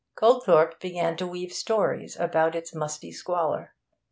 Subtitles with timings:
[0.15, 3.75] Goldthorpe began to weave stories about its musty squalor.